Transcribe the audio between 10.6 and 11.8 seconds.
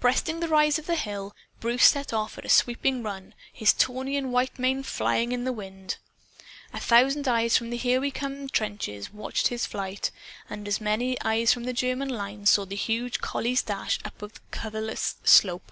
as many eyes from the